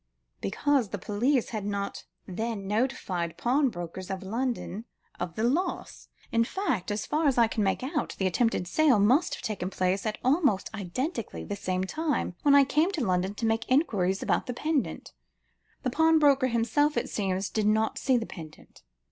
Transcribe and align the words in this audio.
"Because 0.41 0.89
the 0.89 0.97
police 0.97 1.49
had 1.49 1.63
not 1.63 2.05
then 2.25 2.65
notified 2.67 3.29
the 3.29 3.33
pawnbrokers 3.35 4.09
of 4.09 4.23
London 4.23 4.85
of 5.19 5.35
the 5.35 5.43
loss. 5.43 6.07
In 6.31 6.43
fact, 6.43 6.89
as 6.89 7.05
far 7.05 7.27
as 7.27 7.37
I 7.37 7.45
can 7.45 7.63
make 7.63 7.83
out, 7.83 8.15
the 8.17 8.25
attempted 8.25 8.67
sale 8.67 8.97
must 8.97 9.35
have 9.35 9.43
taken 9.43 9.69
place 9.69 10.07
at 10.07 10.17
almost 10.23 10.73
identically 10.73 11.43
the 11.43 11.55
same 11.55 11.83
time 11.83 12.33
when 12.41 12.55
I 12.55 12.63
came 12.63 12.91
to 12.93 13.05
London 13.05 13.35
to 13.35 13.45
make 13.45 13.69
enquiries 13.69 14.23
about 14.23 14.47
the 14.47 14.55
pendant. 14.55 15.13
The 15.83 15.91
pawnbroker 15.91 16.47
himself, 16.47 16.97
it 16.97 17.07
seems, 17.07 17.51
did 17.51 17.67
not 17.67 17.99
see 17.99 18.17
the 18.17 18.25
pendant. 18.25 18.81